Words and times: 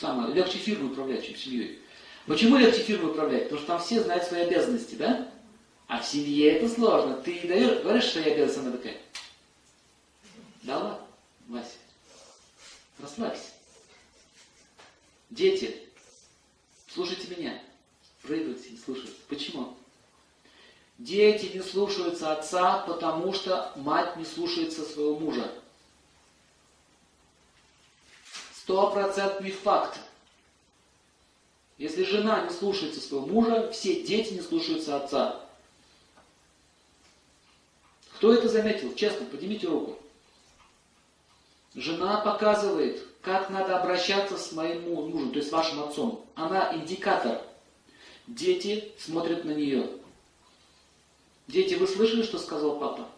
самое, 0.00 0.32
легче 0.34 0.58
фирмой 0.58 0.90
управлять, 0.90 1.26
чем 1.26 1.36
семьей. 1.36 1.78
Почему 2.26 2.56
легче 2.56 2.80
фирмой 2.82 3.10
управлять? 3.10 3.44
Потому 3.44 3.60
что 3.60 3.66
там 3.66 3.80
все 3.80 4.02
знают 4.02 4.24
свои 4.24 4.42
обязанности, 4.42 4.94
да? 4.94 5.30
А 5.86 6.00
в 6.00 6.06
семье 6.06 6.52
это 6.52 6.68
сложно. 6.68 7.16
Ты 7.16 7.40
даешь, 7.46 7.82
говоришь, 7.82 8.04
что 8.04 8.20
я 8.20 8.32
обязанность, 8.32 8.58
она 8.58 8.76
такая. 8.76 8.96
Да 10.62 10.78
ладно, 10.78 10.98
Вася. 11.48 11.76
Расслабься. 12.98 13.50
Дети, 15.30 15.76
слушайте 16.92 17.34
меня. 17.34 17.60
Прыгайте, 18.22 18.70
не 18.70 18.78
слушайте. 18.78 19.12
Почему? 19.28 19.74
Дети 20.98 21.56
не 21.56 21.62
слушаются 21.62 22.32
отца, 22.32 22.84
потому 22.86 23.32
что 23.32 23.72
мать 23.76 24.16
не 24.16 24.24
слушается 24.24 24.82
своего 24.82 25.18
мужа. 25.18 25.50
Стопроцентный 28.70 29.50
факт. 29.50 29.98
Если 31.76 32.04
жена 32.04 32.44
не 32.44 32.50
слушается 32.50 33.00
своего 33.00 33.26
мужа, 33.26 33.68
все 33.72 34.04
дети 34.04 34.34
не 34.34 34.40
слушаются 34.40 34.96
отца. 34.96 35.40
Кто 38.14 38.32
это 38.32 38.48
заметил? 38.48 38.94
Честно, 38.94 39.26
поднимите 39.26 39.66
руку. 39.66 39.98
Жена 41.74 42.20
показывает, 42.20 43.04
как 43.22 43.50
надо 43.50 43.76
обращаться 43.76 44.38
с 44.38 44.52
моим 44.52 44.82
мужем, 44.82 45.32
то 45.32 45.38
есть 45.38 45.48
с 45.48 45.52
вашим 45.52 45.82
отцом. 45.82 46.24
Она 46.36 46.72
индикатор. 46.72 47.42
Дети 48.28 48.92
смотрят 48.98 49.44
на 49.44 49.50
нее. 49.50 49.90
Дети, 51.48 51.74
вы 51.74 51.88
слышали, 51.88 52.22
что 52.22 52.38
сказал 52.38 52.78
папа? 52.78 53.08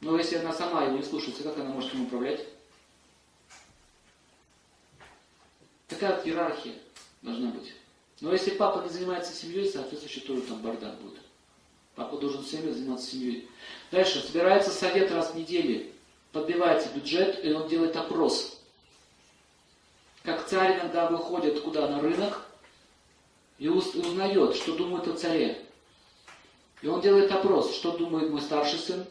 Но 0.00 0.18
если 0.18 0.38
она 0.38 0.52
сама 0.52 0.86
его 0.86 0.96
не 0.96 1.04
слушается, 1.04 1.44
как 1.44 1.56
она 1.56 1.70
может 1.70 1.94
им 1.94 2.06
управлять? 2.06 2.49
Такая 6.00 6.24
иерархия 6.24 6.72
должна 7.20 7.50
быть. 7.50 7.74
Но 8.22 8.32
если 8.32 8.52
папа 8.52 8.82
не 8.82 8.88
занимается 8.88 9.34
семьей, 9.34 9.70
соответственно, 9.70 10.26
тоже 10.26 10.42
там 10.48 10.62
бардак 10.62 10.98
будет. 10.98 11.20
Папа 11.94 12.16
должен 12.16 12.42
всеми 12.42 12.70
заниматься 12.70 13.10
семьей. 13.10 13.50
Дальше. 13.90 14.22
Собирается 14.22 14.70
совет 14.70 15.12
раз 15.12 15.32
в 15.32 15.34
неделю. 15.34 15.92
Подбивается 16.32 16.88
бюджет, 16.94 17.44
и 17.44 17.52
он 17.52 17.68
делает 17.68 17.96
опрос. 17.96 18.62
Как 20.22 20.46
царь 20.46 20.78
иногда 20.78 21.08
выходит 21.08 21.60
куда? 21.60 21.86
На 21.86 22.00
рынок 22.00 22.46
и 23.58 23.68
узнает, 23.68 24.54
что 24.54 24.74
думают 24.74 25.06
о 25.06 25.12
царе. 25.12 25.62
И 26.80 26.88
он 26.88 27.02
делает 27.02 27.30
опрос, 27.30 27.74
что 27.74 27.92
думает 27.98 28.30
мой 28.30 28.40
старший 28.40 28.78
сын, 28.78 29.04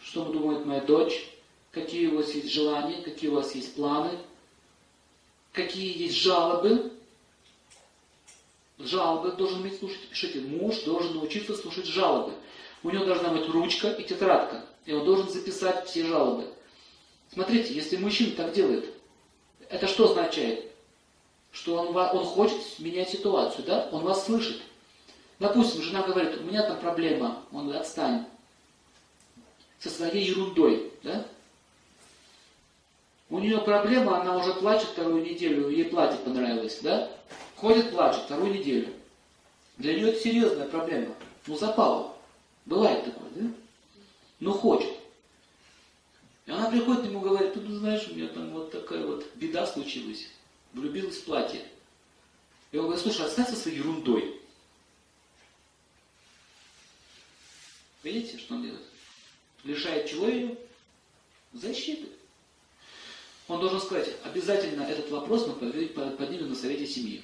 что 0.00 0.26
думает 0.26 0.64
моя 0.64 0.80
дочь, 0.80 1.28
какие 1.72 2.06
у 2.06 2.18
вас 2.18 2.30
есть 2.34 2.52
желания, 2.52 3.02
какие 3.02 3.30
у 3.30 3.34
вас 3.34 3.52
есть 3.56 3.74
планы, 3.74 4.16
какие 5.52 6.02
есть 6.02 6.16
жалобы. 6.16 6.92
Жалобы 8.78 9.32
должен 9.32 9.60
уметь 9.60 9.78
слушать, 9.78 10.08
пишите, 10.08 10.40
муж 10.40 10.80
должен 10.80 11.14
научиться 11.14 11.54
слушать 11.54 11.86
жалобы. 11.86 12.32
У 12.82 12.90
него 12.90 13.04
должна 13.04 13.28
быть 13.28 13.48
ручка 13.48 13.90
и 13.90 14.02
тетрадка, 14.02 14.64
и 14.86 14.92
он 14.92 15.04
должен 15.04 15.28
записать 15.28 15.86
все 15.86 16.04
жалобы. 16.04 16.52
Смотрите, 17.32 17.72
если 17.72 17.96
мужчина 17.96 18.34
так 18.34 18.52
делает, 18.52 18.92
это 19.68 19.86
что 19.86 20.10
означает? 20.10 20.72
Что 21.52 21.76
он, 21.76 21.96
он 21.96 22.24
хочет 22.24 22.60
менять 22.78 23.10
ситуацию, 23.10 23.64
да? 23.64 23.88
Он 23.92 24.02
вас 24.02 24.24
слышит. 24.26 24.60
Допустим, 25.38 25.82
жена 25.82 26.02
говорит, 26.02 26.40
у 26.40 26.44
меня 26.44 26.62
там 26.62 26.80
проблема, 26.80 27.42
он 27.52 27.64
говорит, 27.64 27.82
отстань. 27.82 28.26
Со 29.78 29.90
своей 29.90 30.24
ерундой, 30.24 30.92
да? 31.02 31.26
У 33.32 33.38
нее 33.38 33.62
проблема, 33.62 34.20
она 34.20 34.36
уже 34.36 34.52
плачет 34.52 34.90
вторую 34.90 35.24
неделю, 35.24 35.70
ей 35.70 35.86
платье 35.86 36.18
понравилось, 36.18 36.80
да? 36.82 37.10
Ходит, 37.56 37.90
плачет 37.90 38.24
вторую 38.24 38.52
неделю. 38.52 38.92
Для 39.78 39.94
нее 39.94 40.10
это 40.10 40.20
серьезная 40.20 40.68
проблема. 40.68 41.14
Ну, 41.46 41.56
запала. 41.56 42.14
Бывает 42.66 43.06
такое, 43.06 43.30
да? 43.30 43.50
Но 44.38 44.52
хочет. 44.52 44.92
И 46.44 46.50
она 46.50 46.70
приходит 46.70 47.04
к 47.04 47.06
нему 47.06 47.20
и 47.20 47.28
говорит, 47.30 47.54
ты 47.54 47.60
знаешь, 47.72 48.06
у 48.06 48.14
меня 48.14 48.28
там 48.28 48.50
вот 48.50 48.70
такая 48.70 49.06
вот 49.06 49.26
беда 49.36 49.66
случилась. 49.66 50.28
Влюбилась 50.74 51.16
в 51.16 51.24
платье. 51.24 51.62
И 52.70 52.76
он 52.76 52.84
говорит, 52.84 53.02
слушай, 53.02 53.24
оставь 53.24 53.48
со 53.48 53.56
своей 53.56 53.78
ерундой. 53.78 54.38
Видите, 58.02 58.36
что 58.36 58.56
он 58.56 58.62
делает? 58.64 58.82
Лишает 59.64 60.10
чего 60.10 60.28
ее? 60.28 60.54
Защиты. 61.54 62.08
Он 63.52 63.60
должен 63.60 63.82
сказать, 63.82 64.08
обязательно 64.24 64.82
этот 64.84 65.10
вопрос 65.10 65.46
мы 65.46 65.52
поднимем 65.52 66.48
на 66.48 66.56
совете 66.56 66.86
семьи. 66.86 67.22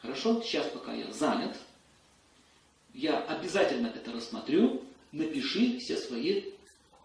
Хорошо? 0.00 0.40
Сейчас, 0.40 0.68
пока 0.68 0.92
я 0.92 1.10
занят, 1.10 1.56
я 2.94 3.18
обязательно 3.24 3.88
это 3.88 4.12
рассмотрю, 4.12 4.84
напиши 5.10 5.80
все 5.80 5.96
свои 5.96 6.44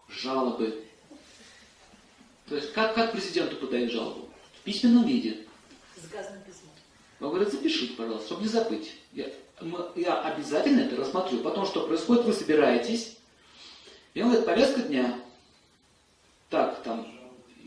жалобы. 0.08 0.84
То 2.48 2.54
есть, 2.54 2.72
как, 2.74 2.94
как 2.94 3.10
президенту 3.10 3.56
подать 3.56 3.90
жалобу? 3.90 4.28
В 4.60 4.62
письменном 4.62 5.04
виде. 5.04 5.44
С 5.96 6.08
газным 6.08 6.40
письмом. 6.42 6.70
Он 7.18 7.30
говорит, 7.30 7.52
запишите, 7.52 7.94
пожалуйста, 7.94 8.26
чтобы 8.26 8.42
не 8.42 8.48
забыть. 8.48 8.92
Я, 9.12 9.32
я 9.96 10.20
обязательно 10.22 10.82
это 10.82 10.94
рассмотрю. 10.94 11.40
Потом 11.40 11.66
что 11.66 11.88
происходит? 11.88 12.24
Вы 12.24 12.34
собираетесь. 12.34 13.16
И 14.14 14.22
он 14.22 14.28
говорит, 14.28 14.46
повестка 14.46 14.82
дня. 14.82 15.20
Так, 16.50 16.82
там, 16.84 17.17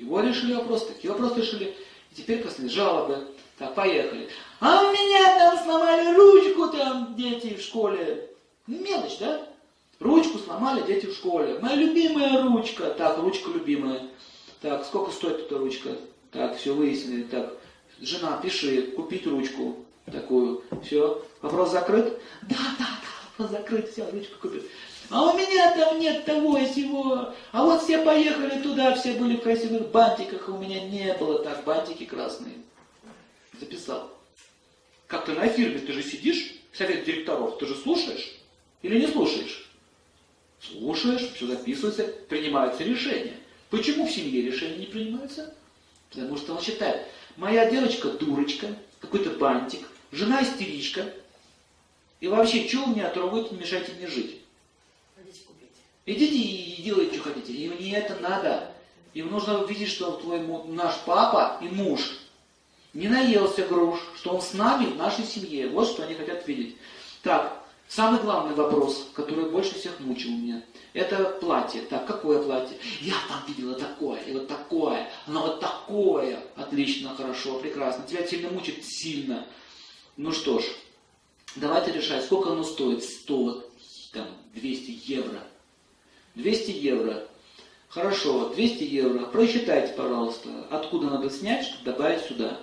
его 0.02 0.20
решили 0.20 0.56
вопрос, 0.56 0.88
такие 0.88 1.12
вопросы 1.12 1.42
решили. 1.42 1.76
И 2.12 2.16
теперь 2.16 2.42
коснулись 2.42 2.72
жалобы. 2.72 3.28
Так, 3.58 3.76
поехали. 3.76 4.28
А 4.60 4.84
у 4.84 4.92
меня 4.92 5.38
там 5.38 5.64
сломали 5.64 6.16
ручку, 6.16 6.68
там 6.70 7.16
дети 7.16 7.56
в 7.56 7.62
школе. 7.62 8.30
Мелочь, 8.66 9.20
да? 9.20 9.48
Ручку 10.00 10.40
сломали 10.40 10.82
дети 10.88 11.06
в 11.06 11.14
школе. 11.14 11.60
Моя 11.60 11.76
любимая 11.76 12.42
ручка. 12.42 12.90
Так, 12.98 13.20
ручка 13.20 13.52
любимая. 13.52 14.08
Так, 14.62 14.86
сколько 14.86 15.12
стоит 15.12 15.40
эта 15.40 15.58
ручка? 15.58 15.90
Так, 16.32 16.58
все 16.58 16.74
выяснили. 16.74 17.24
Так, 17.24 17.54
жена, 18.00 18.40
пиши, 18.42 18.82
купить 18.96 19.28
ручку 19.28 19.86
такую. 20.12 20.64
Все, 20.84 21.24
вопрос 21.42 21.72
закрыт? 21.72 22.20
Да, 22.42 22.58
да, 22.80 22.86
да, 22.86 23.38
вопрос 23.38 23.52
закрыт, 23.52 23.92
все, 23.92 24.10
ручку 24.10 24.40
купил. 24.42 24.64
А 25.12 25.26
у 25.26 25.38
меня 25.38 25.76
там 25.76 26.00
нет 26.00 26.24
того 26.24 26.58
и 26.58 26.66
сего. 26.66 27.34
А 27.52 27.64
вот 27.64 27.84
все 27.84 28.02
поехали 28.02 28.62
туда, 28.62 28.96
все 28.96 29.14
были 29.14 29.36
в 29.36 29.42
красивых 29.42 29.92
бантиках, 29.92 30.48
а 30.48 30.52
у 30.54 30.58
меня 30.58 30.86
не 30.86 31.14
было 31.16 31.44
так, 31.44 31.66
бантики 31.66 32.06
красные. 32.06 32.56
Записал. 33.60 34.10
Как 35.08 35.26
ты 35.26 35.34
на 35.34 35.48
фирме, 35.48 35.80
ты 35.80 35.92
же 35.92 36.02
сидишь, 36.02 36.54
совет 36.72 37.04
директоров, 37.04 37.58
ты 37.58 37.66
же 37.66 37.76
слушаешь 37.76 38.38
или 38.82 39.02
не 39.02 39.08
слушаешь? 39.08 39.70
Слушаешь, 40.62 41.34
все 41.36 41.48
записывается, 41.48 42.04
принимаются 42.30 42.86
решения. 42.86 43.36
Почему 43.70 44.08
в 44.08 44.12
семье 44.12 44.42
решения 44.42 44.78
не 44.78 44.86
принимаются? 44.86 45.54
Потому 46.10 46.38
что 46.38 46.54
он 46.54 46.62
считает, 46.62 47.08
моя 47.36 47.70
девочка 47.70 48.10
дурочка, 48.12 48.68
какой-то 49.02 49.32
бантик, 49.32 49.90
жена 50.14 50.42
истеричка, 50.42 51.12
и 52.22 52.28
вообще, 52.28 52.70
вы 52.78 52.94
меня 52.94 53.10
трогать, 53.10 53.52
не 53.52 53.58
мешайте 53.58 53.92
мне 53.94 54.08
жить? 54.08 54.41
Идите 56.06 56.36
и 56.36 56.82
делайте, 56.82 57.20
что 57.20 57.30
хотите. 57.30 57.54
И 57.54 57.70
мне 57.70 57.96
это 57.96 58.16
надо. 58.22 58.72
Им 59.14 59.30
нужно 59.30 59.64
увидеть, 59.64 59.90
что 59.90 60.12
твой 60.14 60.40
наш 60.68 60.96
папа 61.06 61.58
и 61.62 61.68
муж 61.68 62.02
не 62.94 63.08
наелся 63.08 63.66
груш, 63.68 64.00
что 64.16 64.36
он 64.36 64.42
с 64.42 64.54
нами 64.54 64.86
в 64.86 64.98
нашей 64.98 65.26
семье. 65.26 65.70
Вот 65.70 65.88
что 65.88 66.04
они 66.04 66.16
хотят 66.16 66.48
видеть. 66.48 66.78
Так, 67.22 67.64
самый 67.88 68.22
главный 68.22 68.56
вопрос, 68.56 69.10
который 69.14 69.50
больше 69.50 69.76
всех 69.76 70.00
мучил 70.00 70.32
меня, 70.32 70.64
это 70.94 71.24
платье. 71.40 71.82
Так, 71.82 72.08
какое 72.08 72.42
платье? 72.42 72.78
Я 73.02 73.16
там 73.28 73.44
видела 73.48 73.76
такое, 73.76 74.20
и 74.22 74.34
вот 74.34 74.48
такое, 74.48 75.10
оно 75.28 75.42
вот 75.42 75.59
такое. 75.59 76.44
Отлично, 76.56 77.16
хорошо, 77.16 77.59
прекрасно. 77.59 78.06
Тебя 78.08 78.26
сильно 78.26 78.50
мучит? 78.50 78.84
Сильно. 78.84 79.46
Ну 80.18 80.32
что 80.32 80.59
ж, 80.59 80.64
давайте 81.56 81.92
решать, 81.92 82.26
сколько 82.26 82.52
оно 82.52 82.64
стоит. 82.64 83.04
100, 83.04 83.72
там, 84.14 84.28
200 84.54 85.12
евро. 85.12 85.44
200 86.36 86.72
евро. 86.72 87.24
Хорошо, 87.90 88.50
200 88.50 88.84
евро. 88.84 89.26
Просчитайте, 89.26 89.94
пожалуйста, 89.94 90.50
откуда 90.70 91.08
надо 91.08 91.30
снять, 91.30 91.66
чтобы 91.66 91.92
добавить 91.92 92.22
сюда. 92.22 92.58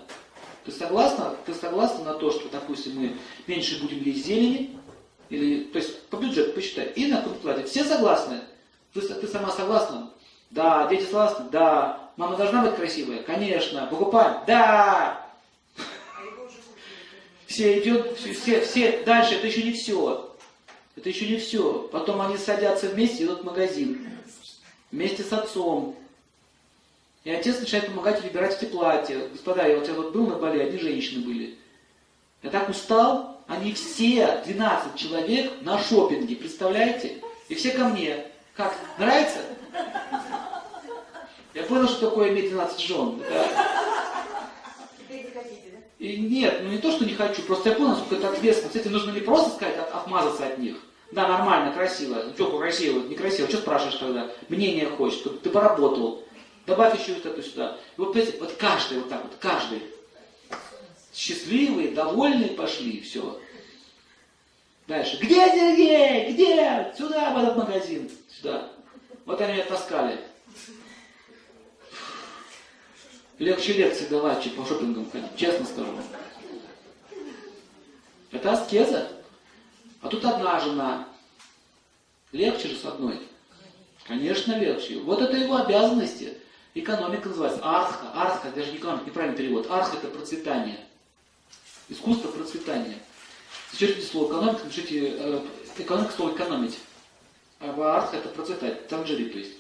Ты 0.65 0.73
согласна? 0.73 1.35
Ты 1.47 1.55
согласна 1.55 2.05
на 2.05 2.15
то, 2.15 2.31
что, 2.31 2.49
допустим, 2.49 2.99
мы 2.99 3.17
меньше 3.47 3.81
будем 3.81 4.03
есть 4.03 4.27
зелени? 4.27 4.77
Или, 5.29 5.65
то 5.65 5.79
есть 5.79 6.07
по 6.07 6.17
бюджету 6.17 6.53
посчитай. 6.53 6.93
И 6.97 7.07
на 7.07 7.19
платье. 7.23 7.65
Все 7.65 7.85
согласны? 7.85 8.41
Ты, 8.95 9.01
ты 9.01 9.27
сама 9.27 9.51
согласна? 9.51 10.11
Да. 10.51 10.87
Дети 10.89 11.05
согласны? 11.05 11.47
Да. 11.51 12.11
Мама 12.17 12.37
должна 12.37 12.65
быть 12.65 12.77
красивая? 12.77 13.23
Конечно. 13.23 13.87
Покупаем? 13.91 14.43
Да. 14.47 15.29
Все 17.47 17.81
идет, 17.81 18.17
все, 18.19 18.61
все, 18.61 19.03
дальше, 19.05 19.35
это 19.35 19.47
еще 19.47 19.63
не 19.63 19.73
все. 19.73 20.28
Это 20.99 21.11
еще 21.11 21.29
не 21.29 21.37
все. 21.37 21.89
Потом 21.93 22.21
они 22.21 22.37
садятся 22.37 22.89
вместе 22.89 23.23
идут 23.23 23.43
в 23.43 23.45
магазин. 23.45 24.11
Вместе 24.91 25.23
с 25.23 25.33
отцом. 25.33 25.95
И 27.23 27.31
отец 27.31 27.61
начинает 27.61 27.87
помогать 27.87 28.21
выбирать 28.21 28.61
эти 28.61 28.69
платья. 28.69 29.29
Господа, 29.29 29.65
я 29.65 29.77
вот, 29.77 29.87
я 29.87 29.95
вот 29.95 30.13
был 30.13 30.27
на 30.27 30.35
Бали, 30.35 30.59
одни 30.59 30.77
женщины 30.81 31.25
были. 31.25 31.57
Я 32.43 32.51
так 32.51 32.69
устал, 32.69 33.41
они 33.47 33.75
все, 33.75 34.43
12 34.45 34.97
человек, 34.97 35.53
на 35.61 35.79
шопинге, 35.79 36.35
представляете? 36.35 37.23
И 37.49 37.55
все 37.55 37.71
ко 37.71 37.85
мне. 37.85 38.27
Как, 38.57 38.77
нравится? 38.99 39.39
Я 41.55 41.63
понял, 41.63 41.87
что 41.87 42.11
такое 42.11 42.31
иметь 42.31 42.51
12 42.51 42.81
жен. 42.81 43.21
Да. 43.21 43.49
Теперь 44.99 45.27
не 45.27 45.31
хотите, 45.31 45.71
да? 45.71 45.79
И 45.99 46.17
нет, 46.17 46.61
ну 46.63 46.71
не 46.71 46.79
то, 46.79 46.93
что 46.93 47.05
не 47.05 47.15
хочу, 47.15 47.43
просто 47.43 47.71
я 47.71 47.75
понял, 47.75 47.97
сколько 47.97 48.17
это 48.17 48.31
ответственно. 48.31 48.69
Кстати, 48.69 48.89
нужно 48.89 49.11
не 49.11 49.21
просто 49.21 49.51
сказать, 49.51 49.77
от, 49.79 49.93
отмазаться 49.95 50.47
от 50.47 50.59
них. 50.59 50.77
Да, 51.11 51.27
нормально, 51.27 51.73
красиво. 51.73 52.23
Ну 52.25 52.33
что, 52.35 52.57
красиво, 52.59 53.01
некрасиво, 53.09 53.49
что 53.49 53.59
спрашиваешь 53.59 53.99
тогда? 53.99 54.31
Мнение 54.49 54.87
хочешь, 54.87 55.19
чтобы 55.19 55.39
ты 55.39 55.51
поработал. 55.51 56.23
Добавь 56.67 57.01
еще 57.01 57.15
вот 57.15 57.27
это 57.27 57.43
сюда. 57.43 57.79
И 57.97 58.01
вот, 58.01 58.13
понимаете, 58.13 58.39
вот 58.39 58.53
каждый 58.53 58.99
вот 58.99 59.09
так 59.09 59.23
вот, 59.25 59.33
каждый. 59.41 59.83
Счастливые, 61.13 61.93
довольные 61.93 62.51
пошли, 62.51 63.01
все. 63.01 63.41
Дальше. 64.87 65.19
Где 65.21 65.47
Сергей? 65.49 66.33
Где? 66.33 66.95
Сюда, 66.97 67.35
в 67.35 67.43
этот 67.43 67.57
магазин. 67.57 68.09
Сюда. 68.31 68.71
Вот 69.25 69.41
они 69.41 69.55
меня 69.55 69.65
таскали. 69.65 70.19
Легче 73.39 73.73
лекции 73.75 74.07
давать, 74.07 74.43
чем 74.43 74.55
по 74.55 74.67
шопингам 74.67 75.09
ходить, 75.11 75.37
честно 75.37 75.65
скажу. 75.65 75.93
Это 78.33 78.53
аскеза. 78.53 79.09
А 80.01 80.09
тут 80.09 80.25
одна 80.25 80.59
жена. 80.61 81.09
Легче 82.33 82.69
же 82.69 82.77
с 82.77 82.85
одной. 82.85 83.21
Конечно, 84.07 84.59
легче. 84.59 84.99
Вот 85.01 85.23
это 85.23 85.37
его 85.37 85.57
обязанности. 85.57 86.37
Экономика 86.75 87.29
называется. 87.29 87.61
Арха. 87.63 88.11
Арха, 88.15 88.51
даже 88.51 88.73
не 88.73 88.79
экономика, 88.79 89.07
неправильный 89.07 89.39
перевод. 89.39 89.71
Арха 89.71 89.97
это 89.97 90.09
процветание. 90.09 90.81
Искусство 91.89 92.29
процветания. 92.29 92.99
Зачеркните 93.73 94.07
слово 94.07 94.33
экономика, 94.33 94.65
напишите 94.65 95.15
э, 95.17 95.41
экономика 95.79 96.13
слово 96.13 96.35
экономить. 96.35 96.79
А 97.61 97.97
арха 97.97 98.17
это 98.17 98.29
процветать, 98.29 98.89
транжирить 98.89 99.33
то 99.33 99.39
есть. 99.39 99.53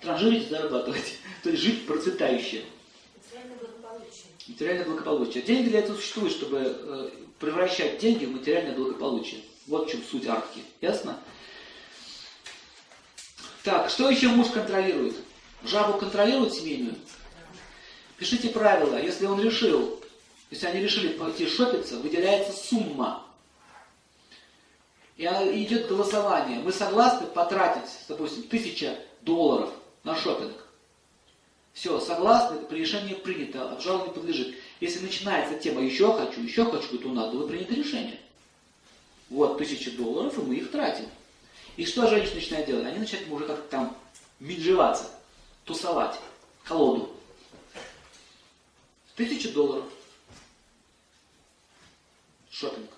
Транжирить, 0.00 0.48
зарабатывать. 0.48 1.14
То 1.42 1.50
есть 1.50 1.62
жить 1.62 1.86
процветающе. 1.86 2.64
Материальное 3.16 3.56
благополучие. 3.56 4.24
Материальное 4.48 4.84
благополучие. 4.84 5.42
Деньги 5.42 5.68
для 5.70 5.78
этого 5.80 5.96
существуют, 5.96 6.32
чтобы 6.32 6.58
э, 6.62 7.10
превращать 7.38 7.98
деньги 7.98 8.24
в 8.24 8.32
материальное 8.32 8.74
благополучие. 8.74 9.40
Вот 9.66 9.88
в 9.88 9.90
чем 9.90 10.02
суть 10.02 10.26
архи. 10.26 10.62
Ясно? 10.80 11.18
Так, 13.64 13.90
что 13.90 14.08
еще 14.08 14.28
муж 14.28 14.48
контролирует? 14.48 15.16
Жабу 15.64 15.98
контролирует 15.98 16.54
семейную? 16.54 16.94
Пишите 18.16 18.48
правила. 18.48 18.96
Если 18.96 19.26
он 19.26 19.42
решил, 19.42 20.00
если 20.50 20.66
они 20.66 20.80
решили 20.80 21.08
пойти 21.08 21.46
шопиться, 21.46 21.96
выделяется 21.96 22.52
сумма. 22.52 23.24
И 25.16 25.24
идет 25.24 25.88
голосование. 25.88 26.60
Мы 26.60 26.72
согласны 26.72 27.26
потратить, 27.26 27.90
допустим, 28.06 28.44
тысяча 28.44 28.98
долларов 29.22 29.70
на 30.06 30.14
шопинг. 30.16 30.54
Все, 31.74 32.00
согласны, 32.00 32.58
при 32.60 32.78
решении 32.78 33.12
принято, 33.12 33.70
обжалованию 33.70 34.14
подлежит. 34.14 34.56
Если 34.80 35.00
начинается 35.00 35.58
тема 35.58 35.82
«еще 35.82 36.16
хочу, 36.16 36.40
еще 36.40 36.64
хочу», 36.64 36.96
то 36.96 37.08
надо, 37.08 37.36
вы 37.36 37.48
приняли 37.48 37.82
решение. 37.82 38.20
Вот 39.28 39.58
тысяча 39.58 39.90
долларов, 39.90 40.38
и 40.38 40.42
мы 40.42 40.54
их 40.54 40.70
тратим. 40.70 41.06
И 41.76 41.84
что 41.84 42.08
женщины 42.08 42.36
начинают 42.36 42.68
делать? 42.68 42.86
Они 42.86 43.00
начинают 43.00 43.28
уже 43.30 43.46
как-то 43.46 43.68
там 43.68 43.96
минжеваться, 44.38 45.10
тусовать, 45.64 46.18
колоду. 46.64 47.10
Тысяча 49.16 49.52
долларов. 49.52 49.84
Шопинг. 52.48 52.90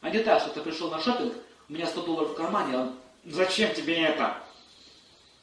А 0.00 0.10
не 0.10 0.18
так, 0.18 0.40
что 0.42 0.50
ты 0.50 0.60
пришел 0.60 0.90
на 0.90 1.00
шопинг, 1.00 1.34
у 1.68 1.72
меня 1.72 1.86
100 1.86 2.02
долларов 2.02 2.32
в 2.32 2.34
кармане, 2.34 2.76
а 2.76 2.80
он, 2.82 2.96
зачем 3.24 3.72
тебе 3.74 4.02
это? 4.02 4.45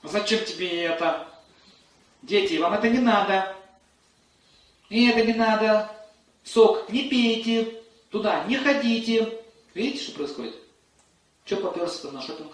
Зачем 0.03 0.43
тебе 0.45 0.83
это? 0.83 1.27
Дети, 2.21 2.55
вам 2.55 2.73
это 2.73 2.89
не 2.89 2.99
надо. 2.99 3.55
И 4.89 5.07
это 5.07 5.25
не 5.25 5.33
надо. 5.33 5.89
Сок 6.43 6.89
не 6.89 7.07
пейте. 7.09 7.81
Туда 8.09 8.43
не 8.45 8.57
ходите. 8.57 9.41
Видите, 9.73 10.03
что 10.03 10.11
происходит? 10.13 10.55
Что 11.45 11.57
поперся 11.57 12.11
на 12.11 12.21
шопинг? 12.21 12.51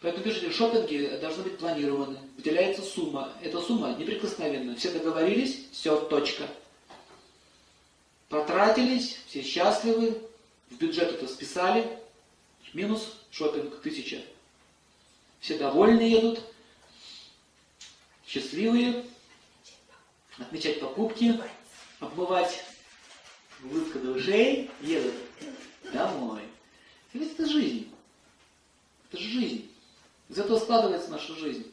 Поэтому 0.00 0.24
пишите, 0.24 0.50
шопинги 0.50 1.16
должны 1.20 1.44
быть 1.44 1.58
планированы. 1.58 2.18
Выделяется 2.36 2.82
сумма. 2.82 3.32
Эта 3.40 3.60
сумма 3.60 3.94
неприкосновенная. 3.94 4.74
Все 4.74 4.90
договорились, 4.90 5.68
все, 5.70 5.96
точка. 5.96 6.48
Потратились, 8.28 9.18
все 9.26 9.42
счастливы, 9.42 10.18
в 10.70 10.76
бюджет 10.76 11.12
это 11.12 11.28
списали, 11.28 11.86
минус 12.72 13.16
шопинг 13.30 13.80
тысяча. 13.80 14.22
Все 15.42 15.58
довольны 15.58 16.02
едут, 16.02 16.40
счастливые, 18.24 19.04
отмечать 20.38 20.78
покупки, 20.78 21.36
обмывать 21.98 22.62
улыбка 23.64 23.98
до 23.98 24.12
ушей, 24.12 24.70
едут 24.80 25.14
домой. 25.92 26.42
Ведь 27.12 27.32
это 27.32 27.46
жизнь. 27.46 27.92
Это 29.08 29.20
же 29.20 29.28
жизнь. 29.28 29.68
Из 30.28 30.38
этого 30.38 30.60
складывается 30.60 31.10
наша 31.10 31.34
жизнь. 31.34 31.72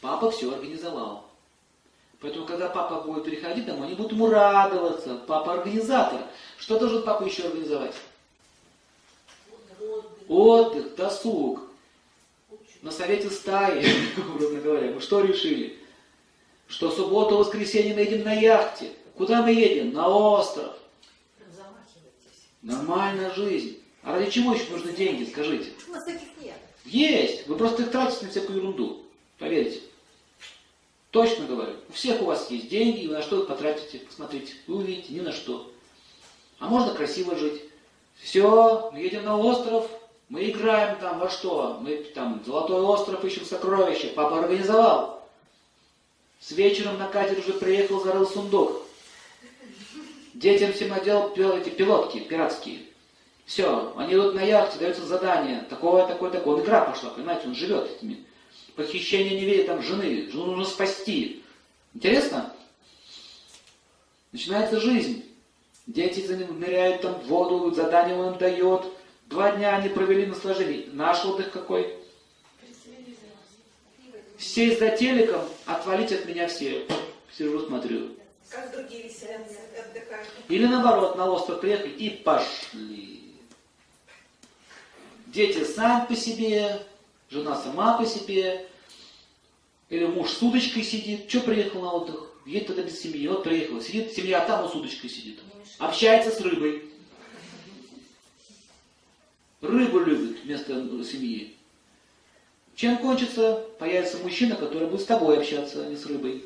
Папа 0.00 0.30
все 0.30 0.54
организовал. 0.54 1.28
Поэтому, 2.20 2.46
когда 2.46 2.68
папа 2.68 3.00
будет 3.00 3.24
приходить 3.24 3.66
домой, 3.66 3.88
они 3.88 3.96
будут 3.96 4.12
ему 4.12 4.30
радоваться. 4.30 5.16
Папа 5.26 5.54
организатор. 5.54 6.24
Что 6.56 6.78
должен 6.78 7.02
папа 7.02 7.24
еще 7.24 7.46
организовать? 7.48 7.96
Отдых, 10.28 10.94
досуг. 10.94 11.71
На 12.82 12.90
совете 12.90 13.30
стаи, 13.30 13.84
образно 14.34 14.60
говоря, 14.60 14.90
мы 14.90 15.00
что 15.00 15.20
решили? 15.20 15.78
Что 16.66 16.90
субботу, 16.90 17.36
воскресенье 17.36 17.94
мы 17.94 18.00
едем 18.00 18.24
на 18.24 18.32
яхте. 18.32 18.90
Куда 19.16 19.42
мы 19.42 19.52
едем? 19.52 19.92
На 19.92 20.08
остров. 20.08 20.74
Нормальная 22.62 23.32
жизнь. 23.34 23.78
А 24.02 24.18
ради 24.18 24.30
чего 24.30 24.54
еще 24.54 24.68
нужны 24.70 24.92
деньги, 24.92 25.28
скажите? 25.30 25.70
У 25.88 25.92
нас 25.92 26.04
таких 26.04 26.28
нет. 26.40 26.56
Есть. 26.84 27.46
Вы 27.46 27.56
просто 27.56 27.82
их 27.82 27.92
тратите 27.92 28.24
на 28.24 28.30
всякую 28.30 28.58
ерунду. 28.58 29.02
Поверьте. 29.38 29.80
Точно 31.10 31.46
говорю. 31.46 31.74
У 31.88 31.92
всех 31.92 32.20
у 32.22 32.24
вас 32.24 32.50
есть 32.50 32.68
деньги, 32.68 33.02
и 33.02 33.06
вы 33.06 33.14
на 33.14 33.22
что 33.22 33.42
их 33.42 33.48
потратите. 33.48 33.98
Посмотрите. 33.98 34.54
Вы 34.66 34.76
увидите, 34.76 35.12
ни 35.12 35.20
на 35.20 35.32
что. 35.32 35.70
А 36.58 36.68
можно 36.68 36.94
красиво 36.94 37.36
жить. 37.36 37.62
Все, 38.16 38.92
едем 38.96 39.24
на 39.24 39.36
остров, 39.36 39.88
мы 40.32 40.48
играем 40.48 40.98
там 40.98 41.18
во 41.18 41.28
что? 41.28 41.78
Мы 41.82 41.96
там 42.14 42.42
Золотой 42.46 42.80
остров 42.80 43.22
ищем 43.22 43.44
сокровища. 43.44 44.08
Папа 44.16 44.38
организовал. 44.38 45.28
С 46.40 46.52
вечером 46.52 46.96
на 46.98 47.06
катер 47.06 47.38
уже 47.38 47.52
приехал, 47.52 48.02
зарыл 48.02 48.26
сундук. 48.26 48.80
Детям 50.32 50.72
всем 50.72 50.88
надел 50.88 51.28
пил- 51.34 51.58
эти 51.58 51.68
пилотки 51.68 52.20
пиратские. 52.20 52.80
Все, 53.44 53.92
они 53.98 54.14
идут 54.14 54.34
на 54.34 54.40
яхте, 54.40 54.78
даются 54.78 55.04
задание. 55.04 55.66
Такое, 55.68 56.06
такое, 56.06 56.30
такое. 56.30 56.56
Вот 56.56 56.64
игра 56.64 56.80
пошла, 56.80 57.10
понимаете, 57.10 57.48
он 57.48 57.54
живет 57.54 57.90
этими. 57.90 58.24
Похищение 58.74 59.38
не 59.38 59.44
видит 59.44 59.66
там 59.66 59.82
жены. 59.82 60.30
Жену 60.32 60.46
нужно 60.46 60.64
спасти. 60.64 61.44
Интересно? 61.92 62.54
Начинается 64.32 64.80
жизнь. 64.80 65.26
Дети 65.86 66.26
за 66.26 66.38
ним 66.38 66.58
ныряют 66.58 67.02
там 67.02 67.20
в 67.20 67.26
воду, 67.26 67.70
задание 67.74 68.16
он 68.16 68.32
им 68.32 68.38
дает. 68.38 68.86
Два 69.32 69.52
дня 69.52 69.76
они 69.76 69.88
провели 69.88 70.26
на 70.26 70.34
сложении. 70.34 70.90
Наш 70.92 71.24
отдых 71.24 71.50
какой? 71.52 71.96
Сесть 74.38 74.78
за 74.78 74.90
телеком, 74.90 75.48
отвалить 75.64 76.12
от 76.12 76.26
меня 76.26 76.48
все. 76.48 76.86
Сижу, 77.34 77.64
смотрю. 77.64 78.10
Как 78.50 78.70
другие 78.72 79.04
веселятся, 79.04 79.60
отдыхают. 79.78 80.28
Или 80.50 80.66
наоборот, 80.66 81.16
на 81.16 81.30
остров 81.30 81.62
приехали 81.62 81.92
и 81.92 82.10
пошли. 82.10 83.32
Дети 85.28 85.64
сам 85.64 86.06
по 86.06 86.14
себе, 86.14 86.82
жена 87.30 87.56
сама 87.56 87.96
по 87.96 88.04
себе, 88.04 88.66
или 89.88 90.04
муж 90.04 90.30
с 90.32 90.42
удочкой 90.42 90.82
сидит. 90.82 91.30
Что 91.30 91.40
приехал 91.40 91.80
на 91.80 91.92
отдых? 91.92 92.32
Едет 92.44 92.66
тогда 92.66 92.82
без 92.82 93.00
семьи. 93.00 93.26
Вот 93.28 93.44
приехал, 93.44 93.80
сидит 93.80 94.12
семья, 94.12 94.42
а 94.42 94.46
там 94.46 94.64
он 94.64 94.70
с 94.70 94.74
удочкой 94.74 95.08
сидит. 95.08 95.40
Общается 95.78 96.30
с 96.30 96.38
рыбой. 96.42 96.91
Рыбу 99.62 100.00
любит 100.00 100.42
вместо 100.42 100.74
семьи. 101.04 101.54
Чем 102.74 102.98
кончится? 102.98 103.64
Появится 103.78 104.18
мужчина, 104.18 104.56
который 104.56 104.88
будет 104.88 105.02
с 105.02 105.06
тобой 105.06 105.38
общаться, 105.38 105.86
а 105.86 105.88
не 105.88 105.96
с 105.96 106.04
рыбой. 106.04 106.44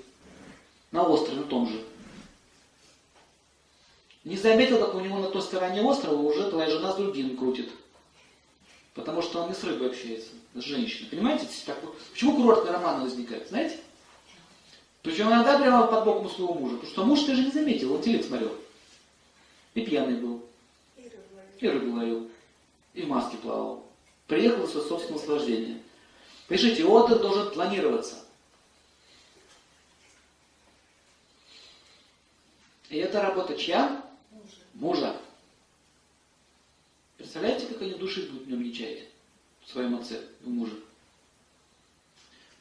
На 0.92 1.02
острове, 1.02 1.42
том 1.44 1.66
же. 1.66 1.82
Не 4.24 4.36
заметил, 4.36 4.78
как 4.80 4.94
у 4.94 5.00
него 5.00 5.18
на 5.18 5.28
той 5.28 5.40
стороне 5.40 5.80
острова 5.82 6.20
уже 6.20 6.50
твоя 6.50 6.68
жена 6.68 6.92
с 6.92 6.96
другим 6.96 7.36
крутит. 7.38 7.70
Потому 8.92 9.22
что 9.22 9.42
он 9.42 9.48
не 9.48 9.54
с 9.54 9.64
рыбой 9.64 9.88
общается, 9.88 10.32
с 10.54 10.62
женщиной. 10.62 11.08
Понимаете? 11.08 11.46
Так, 11.64 11.78
почему 12.12 12.36
курортные 12.36 12.72
романы 12.72 13.04
возникают? 13.04 13.48
Знаете? 13.48 13.78
Причем 15.02 15.28
иногда 15.28 15.58
прямо 15.58 15.86
под 15.86 16.04
боком 16.04 16.28
своего 16.28 16.54
мужа. 16.54 16.76
Потому 16.76 16.92
что 16.92 17.04
муж 17.04 17.20
ты 17.20 17.34
же 17.34 17.44
не 17.44 17.50
заметил, 17.50 17.94
он 17.94 18.02
телек 18.02 18.26
смотрел. 18.26 18.52
И 19.74 19.82
пьяный 19.82 20.16
был. 20.20 20.42
И 21.60 21.68
рыбу 21.68 21.96
ловил. 21.96 22.30
И 22.96 23.02
в 23.02 23.08
маске 23.08 23.36
плавал. 23.36 23.84
Приехал 24.26 24.64
из 24.64 24.70
своего 24.70 24.88
собственного 24.88 25.20
наслаждения. 25.20 25.80
Пишите, 26.48 26.84
отдых 26.84 27.20
должен 27.20 27.52
планироваться. 27.52 28.24
И 32.88 32.96
это 32.96 33.20
работа 33.20 33.56
чья? 33.56 34.02
Мужа. 34.30 34.56
Мужа. 34.74 35.20
Представляете, 37.18 37.66
как 37.66 37.82
они 37.82 37.94
души 37.94 38.28
будут 38.30 38.46
не 38.46 38.72
чаять? 38.72 39.08
В 39.64 39.70
своем 39.70 39.96
отце, 39.96 40.22
в 40.40 40.48
муже. 40.48 40.80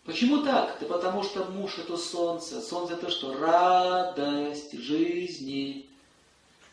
Почему 0.03 0.43
так? 0.43 0.77
Да 0.81 0.87
потому 0.87 1.23
что 1.23 1.45
муж 1.45 1.77
это 1.77 1.95
солнце. 1.97 2.61
Солнце 2.61 2.95
это 2.95 3.09
что? 3.09 3.37
Радость 3.37 4.73
жизни. 4.73 5.84